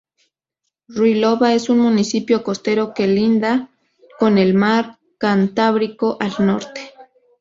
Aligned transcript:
Ruiloba 0.87 1.53
es 1.53 1.69
un 1.69 1.77
municipio 1.77 2.41
costero 2.41 2.91
que 2.95 3.05
linda 3.05 3.69
con 4.17 4.39
el 4.39 4.55
mar 4.55 4.97
Cantábrico 5.19 6.17
al 6.19 6.43
Norte. 6.43 6.91